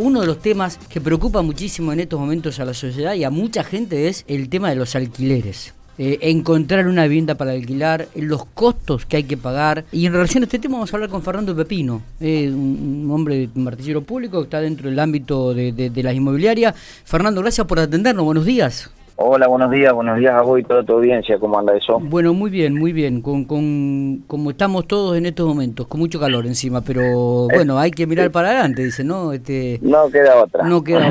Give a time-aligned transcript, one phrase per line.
[0.00, 3.28] Uno de los temas que preocupa muchísimo en estos momentos a la sociedad y a
[3.28, 5.74] mucha gente es el tema de los alquileres.
[5.98, 9.84] Eh, encontrar una vivienda para alquilar, los costos que hay que pagar.
[9.92, 13.50] Y en relación a este tema vamos a hablar con Fernando Pepino, eh, un, hombre
[13.54, 16.74] martillero público que está dentro del ámbito de, de las inmobiliarias.
[17.04, 18.90] Fernando, gracias por atendernos, buenos días.
[19.22, 22.00] Hola, buenos días, buenos días a vos y toda tu audiencia, ¿cómo anda eso?
[22.00, 26.18] Bueno, muy bien, muy bien, con, con como estamos todos en estos momentos, con mucho
[26.18, 29.34] calor encima, pero bueno, hay que mirar para adelante, dice, ¿no?
[29.34, 30.66] Este, no queda otra.
[30.66, 31.06] No queda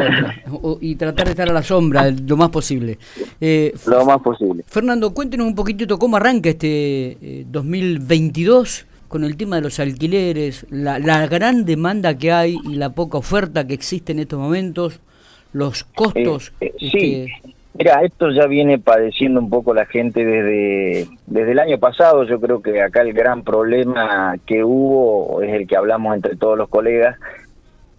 [0.51, 2.97] otra, y tratar de estar a la sombra lo más posible.
[3.39, 4.63] Eh, lo más posible.
[4.65, 10.65] Fernando, cuéntenos un poquitito cómo arranca este 2022 eh, con el tema de los alquileres,
[10.71, 14.99] la, la gran demanda que hay y la poca oferta que existe en estos momentos,
[15.53, 16.53] los costos.
[16.59, 17.27] Eh, sí.
[17.79, 22.25] Mira, esto ya viene padeciendo un poco la gente desde, desde el año pasado.
[22.25, 26.57] Yo creo que acá el gran problema que hubo es el que hablamos entre todos
[26.57, 27.17] los colegas.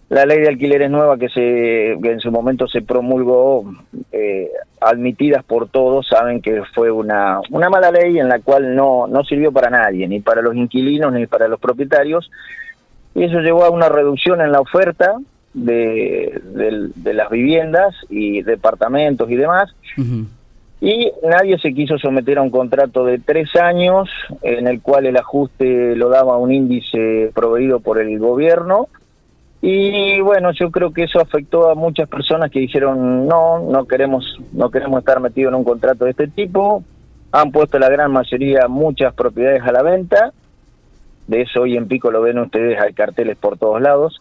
[0.09, 3.73] La ley de alquileres nueva que, se, en su momento se promulgó,
[4.11, 9.07] eh, admitidas por todos, saben que fue una, una mala ley en la cual no,
[9.07, 12.29] no sirvió para nadie, ni para los inquilinos ni para los propietarios.
[13.15, 15.15] Y eso llevó a una reducción en la oferta,
[15.53, 16.41] de,
[16.95, 19.73] de, las viviendas y departamentos y demás.
[20.79, 24.09] Y nadie se quiso someter a un contrato de tres años
[24.41, 28.87] en el cual el ajuste lo daba un índice proveído por el gobierno.
[29.61, 34.39] Y bueno, yo creo que eso afectó a muchas personas que dijeron no, no queremos,
[34.53, 36.83] no queremos estar metidos en un contrato de este tipo.
[37.31, 40.33] Han puesto la gran mayoría muchas propiedades a la venta.
[41.27, 44.19] De eso hoy en Pico lo ven ustedes, hay carteles por todos lados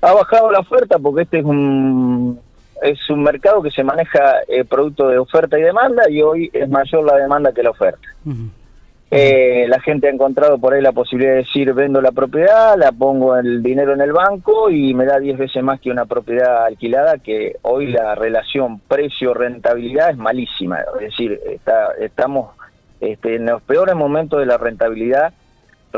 [0.00, 2.40] ha bajado la oferta porque este es un
[2.82, 6.68] es un mercado que se maneja eh, producto de oferta y demanda y hoy es
[6.68, 8.08] mayor la demanda que la oferta.
[9.10, 12.92] Eh, la gente ha encontrado por ahí la posibilidad de decir vendo la propiedad, la
[12.92, 16.66] pongo el dinero en el banco y me da 10 veces más que una propiedad
[16.66, 20.80] alquilada que hoy la relación precio-rentabilidad es malísima.
[21.00, 22.50] Es decir, está, estamos
[23.00, 25.32] este, en los peores momentos de la rentabilidad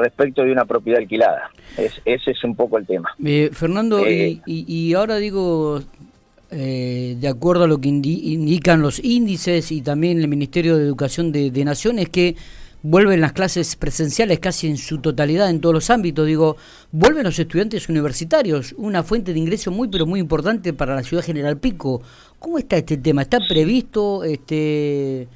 [0.00, 1.50] respecto de una propiedad alquilada.
[1.76, 3.10] Es, ese es un poco el tema.
[3.24, 5.82] Eh, Fernando, y, y, ahora digo,
[6.50, 11.32] eh, de acuerdo a lo que indican los índices y también el Ministerio de Educación
[11.32, 12.36] de, de Naciones, que
[12.82, 16.56] vuelven las clases presenciales casi en su totalidad en todos los ámbitos, digo,
[16.92, 21.22] vuelven los estudiantes universitarios, una fuente de ingreso muy pero muy importante para la ciudad
[21.22, 22.02] General Pico.
[22.38, 23.22] ¿Cómo está este tema?
[23.22, 24.24] ¿Está previsto?
[24.24, 25.28] Este,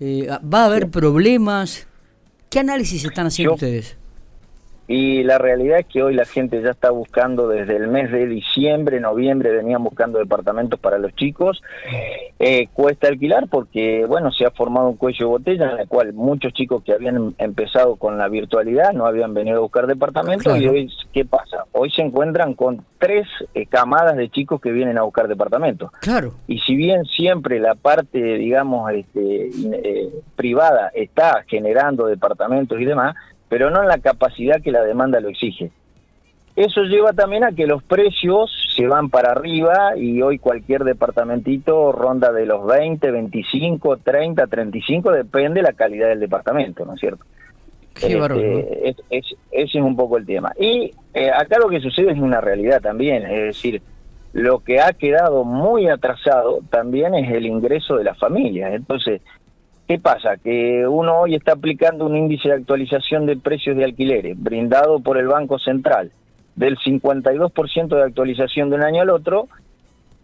[0.00, 1.86] eh, ¿Va a haber problemas?
[2.48, 3.96] ¿Qué análisis están haciendo ustedes?
[4.88, 8.26] Y la realidad es que hoy la gente ya está buscando desde el mes de
[8.26, 11.62] diciembre, noviembre, venían buscando departamentos para los chicos.
[12.38, 16.12] Eh, cuesta alquilar porque, bueno, se ha formado un cuello de botella en el cual
[16.12, 20.66] muchos chicos que habían empezado con la virtualidad no habían venido a buscar departamentos y
[20.66, 21.64] hoy, ¿qué pasa?
[21.72, 25.90] Hoy se encuentran con tres eh, camadas de chicos que vienen a buscar departamentos.
[26.00, 26.34] Claro.
[26.48, 33.14] Y si bien siempre la parte, digamos, este, eh, privada está generando departamentos y demás,
[33.52, 35.70] pero no en la capacidad que la demanda lo exige.
[36.56, 41.92] Eso lleva también a que los precios se van para arriba y hoy cualquier departamentito
[41.92, 47.00] ronda de los 20, 25, 30, 35, depende de la calidad del departamento, ¿no es
[47.00, 47.26] cierto?
[47.92, 48.14] Qué
[48.84, 50.54] este, ese es un poco el tema.
[50.58, 53.82] Y eh, acá lo que sucede es una realidad también, es decir,
[54.32, 58.72] lo que ha quedado muy atrasado también es el ingreso de las familias.
[58.72, 59.20] Entonces,
[59.92, 60.38] ¿Qué pasa?
[60.38, 65.18] Que uno hoy está aplicando un índice de actualización de precios de alquileres brindado por
[65.18, 66.10] el Banco Central
[66.56, 69.48] del 52% de actualización de un año al otro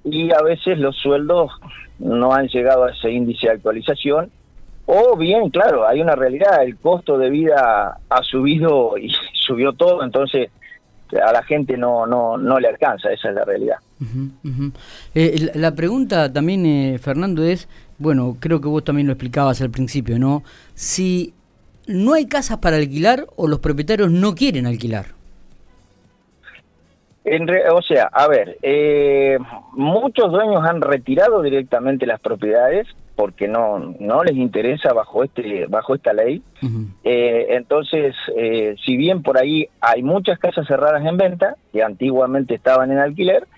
[0.05, 1.51] y a veces los sueldos
[1.99, 4.31] no han llegado a ese índice de actualización
[4.87, 10.03] o bien, claro, hay una realidad, el costo de vida ha subido y subió todo,
[10.03, 10.51] entonces
[11.13, 13.77] a la gente no, no, no le alcanza, esa es la realidad.
[15.15, 17.69] Eh, la pregunta también, eh, Fernando, es,
[17.99, 20.43] bueno, creo que vos también lo explicabas al principio, ¿no?
[20.75, 21.35] Si
[21.87, 25.07] no hay casas para alquilar o los propietarios no quieren alquilar.
[27.73, 29.39] o sea, a ver, eh,
[29.73, 32.87] muchos dueños han retirado directamente las propiedades
[33.17, 36.41] porque no no les interesa bajo este bajo esta ley.
[37.03, 42.55] Eh, entonces, eh, si bien por ahí hay muchas casas cerradas en venta que antiguamente
[42.55, 43.49] estaban en alquiler,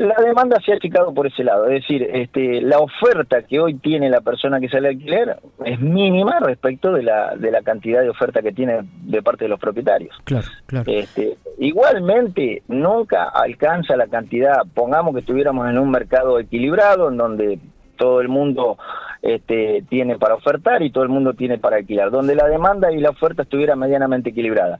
[0.00, 3.74] la demanda se ha achicado por ese lado, es decir, este, la oferta que hoy
[3.74, 8.00] tiene la persona que sale a alquiler es mínima respecto de la, de la cantidad
[8.00, 10.16] de oferta que tiene de parte de los propietarios.
[10.24, 10.90] Claro, claro.
[10.90, 17.58] Este, igualmente, nunca alcanza la cantidad, pongamos que estuviéramos en un mercado equilibrado, en donde
[17.96, 18.78] todo el mundo
[19.20, 23.00] este, tiene para ofertar y todo el mundo tiene para alquilar, donde la demanda y
[23.00, 24.78] la oferta estuviera medianamente equilibrada.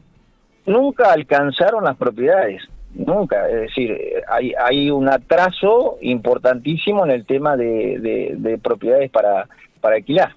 [0.65, 2.63] Nunca alcanzaron las propiedades
[2.95, 3.49] nunca.
[3.49, 3.97] Es decir,
[4.29, 9.49] hay, hay un atraso importantísimo en el tema de, de, propiedades para,
[9.81, 10.35] para alquilar.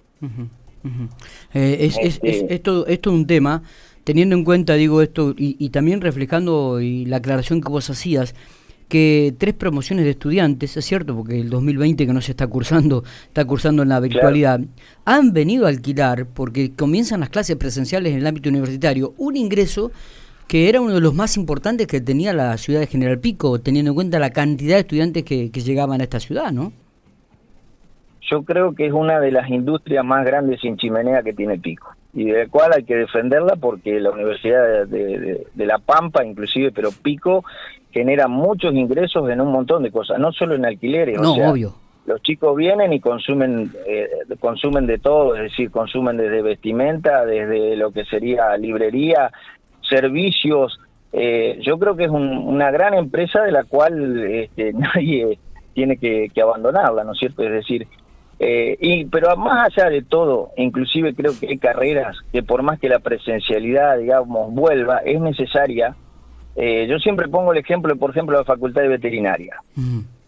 [1.53, 3.63] Eh, es, es, este esto, esto es un tema,
[4.03, 8.35] teniendo en cuenta, digo esto, y, y también reflejando y la aclaración que vos hacías,
[8.93, 13.03] que tres promociones de estudiantes, es cierto, porque el 2020 que no se está cursando,
[13.25, 14.61] está cursando en la virtualidad,
[15.05, 19.91] han venido a alquilar, porque comienzan las clases presenciales en el ámbito universitario, un ingreso
[20.47, 23.91] que era uno de los más importantes que tenía la ciudad de General Pico, teniendo
[23.91, 26.71] en cuenta la cantidad de estudiantes que, llegaban a esta ciudad, ¿no?
[28.29, 31.95] Yo creo que es una de las industrias más grandes sin chimenea que tiene Pico
[32.13, 36.89] y de la cual hay que defenderla porque la Universidad de, La Pampa, inclusive, pero
[36.91, 37.43] Pico,
[37.91, 41.19] genera muchos ingresos en un montón de cosas, no solo en alquileres.
[41.19, 41.73] No, obvio.
[42.05, 47.77] Los chicos vienen y consumen, eh, consumen de todo, es decir, consumen desde vestimenta, desde
[47.77, 49.31] lo que sería librería,
[49.87, 50.79] servicios.
[51.11, 55.37] Eh, yo creo que es una gran empresa de la cual este, nadie
[55.73, 57.43] tiene que, que abandonarla, ¿no es cierto?
[57.43, 57.87] Es decir,
[58.39, 62.79] eh, y, pero más allá de todo, inclusive creo que hay carreras que por más
[62.79, 65.95] que la presencialidad, digamos, vuelva, es necesaria.
[66.55, 69.55] Eh, yo siempre pongo el ejemplo, por ejemplo, de la Facultad de Veterinaria.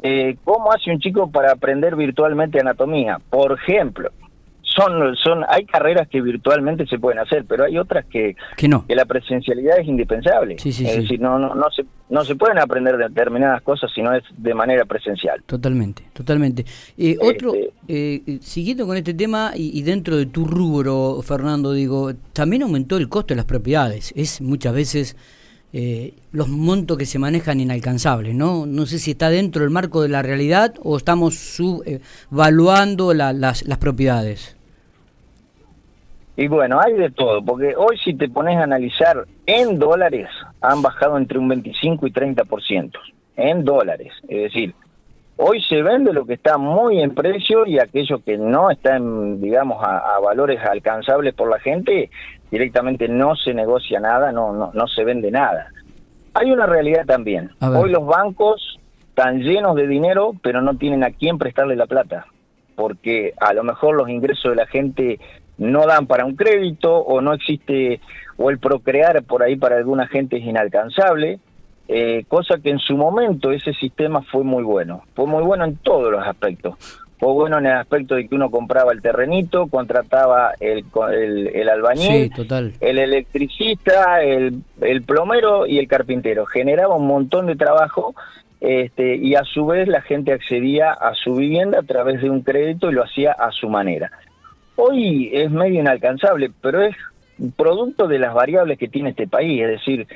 [0.01, 3.18] Eh, ¿Cómo hace un chico para aprender virtualmente anatomía?
[3.30, 4.10] Por ejemplo,
[4.75, 8.86] son, son, hay carreras que virtualmente se pueden hacer, pero hay otras que, que, no.
[8.86, 10.56] que la presencialidad es indispensable.
[10.56, 14.24] es decir, no, no, no, se, no se pueden aprender determinadas cosas si no es
[14.36, 15.42] de manera presencial.
[15.45, 16.66] Totalmente, totalmente.
[16.98, 22.12] Eh, otro, este eh, siguiendo con este tema y, dentro de tu rubro, Fernando, digo,
[22.33, 24.13] también aumentó el costo de las propiedades.
[24.16, 25.16] Es muchas veces...
[25.77, 28.66] Eh, los montos que se manejan inalcanzables, ¿no?
[28.66, 33.77] No sé si está dentro del marco de la realidad o estamos subvaluando las, las
[33.77, 34.56] propiedades.
[36.38, 40.28] Y bueno, hay de todo, porque hoy si te pones a analizar en dólares,
[40.62, 42.92] han bajado entre un 25 y 30%,
[43.38, 44.12] en dólares.
[44.28, 44.76] Es decir,
[45.38, 49.40] hoy se vende lo que está muy en precio y aquello que no está, en,
[49.40, 52.10] digamos, a, valores alcanzables por la gente,
[52.52, 55.68] directamente no se negocia nada, no, no, no se vende nada.
[56.34, 57.52] Hay una realidad también.
[57.62, 58.78] Hoy los bancos
[59.08, 62.26] están llenos de dinero, pero no tienen a quién prestarle la plata,
[62.76, 65.18] porque a lo mejor los ingresos de la gente
[65.57, 68.00] no dan para un crédito o no existe,
[68.38, 71.40] o el procrear por ahí para alguna gente es inalcanzable,
[71.88, 75.78] eh, cosa que en su momento ese sistema fue muy bueno, fue muy bueno en
[75.78, 76.75] todos los aspectos.
[77.18, 80.84] Fue bueno en el aspecto de que uno compraba el terrenito, contrataba el,
[81.54, 82.30] el, albañil,
[82.81, 86.46] el electricista, el, el plomero y el carpintero.
[86.46, 88.13] Generaba un montón de trabajo
[88.60, 92.42] este, y a su vez la gente accedía a su vivienda a través de un
[92.42, 94.12] crédito y lo hacía a su manera
[94.75, 96.95] hoy es medio inalcanzable, pero es
[97.56, 100.07] producto de las variables que tiene este país, es decir,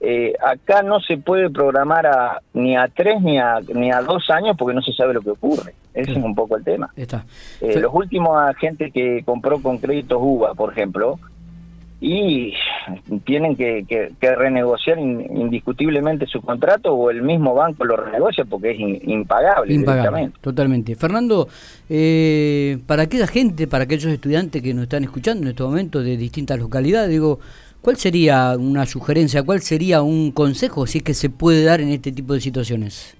[0.00, 4.30] eh, acá no se puede programar a, ni a tres ni a, ni a dos
[4.30, 5.74] años porque no se sabe lo que ocurre.
[5.92, 6.90] Ese es un poco el tema.
[6.94, 7.24] Está.
[7.60, 11.18] Eh, los últimos agentes que compró con créditos UVA, por ejemplo,
[12.00, 12.54] y
[13.24, 18.78] tienen que, que, renegociar indiscutiblemente su contrato o el mismo banco lo renegocia porque es
[19.08, 19.74] impagable.
[19.74, 20.94] Impagable, totalmente.
[20.94, 21.48] Fernando,
[21.88, 26.16] eh, para aquella gente, para aquellos estudiantes que nos están escuchando en este momento de
[26.16, 27.40] distintas localidades, digo,
[27.82, 31.88] ¿cuál sería una sugerencia, cuál sería un consejo si es que se puede dar en
[31.88, 33.16] este tipo de situaciones?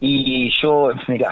[0.00, 1.30] Y yo, mira,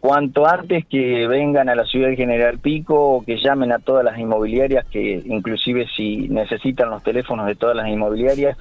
[0.00, 4.04] cuanto antes que vengan a la ciudad de General Pico o que llamen a todas
[4.04, 8.56] las inmobiliarias, que inclusive si necesitan los teléfonos de todas las inmobiliarias,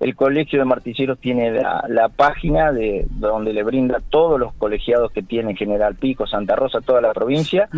[0.00, 5.22] el Colegio de Martilleros tiene la, página de donde le brinda todos los colegiados que
[5.22, 7.68] tiene General Pico, Santa Rosa, toda la provincia,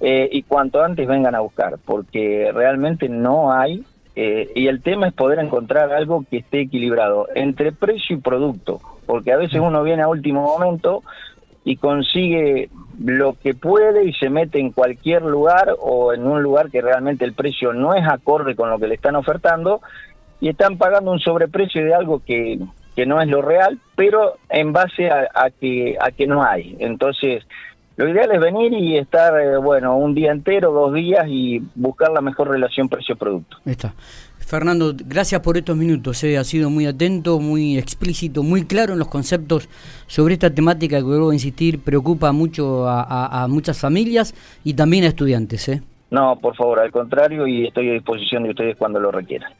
[0.00, 3.82] eh, y cuanto antes vengan a buscar, porque realmente no hay,
[4.14, 8.80] eh, y el tema es poder encontrar algo que esté equilibrado entre precio y producto,
[9.06, 11.02] porque a veces uno viene a último momento
[11.64, 12.68] y consigue
[13.02, 17.24] lo que puede y se mete en cualquier lugar o en un lugar que realmente
[17.24, 19.80] el precio no es acorde con lo que le están ofertando
[20.40, 22.60] y están pagando un sobreprecio de algo que,
[22.94, 26.76] que no es lo real, pero en base a, que, a que no hay.
[26.78, 27.44] Entonces,
[27.96, 32.10] lo ideal es venir y estar, eh, bueno, un día entero, dos días y buscar
[32.10, 33.58] la mejor relación precio-producto.
[33.64, 33.94] Está.
[34.46, 36.22] Fernando, gracias por estos minutos.
[36.24, 36.36] Eh.
[36.36, 39.68] Ha sido muy atento, muy explícito, muy claro en los conceptos
[40.06, 45.08] sobre esta temática que, vuelvo a insistir, preocupa mucho a, muchas familias y también a
[45.08, 45.68] estudiantes.
[45.68, 45.82] ¿eh?
[46.10, 49.52] No, por favor, al contrario, y estoy a disposición de ustedes cuando lo requieran.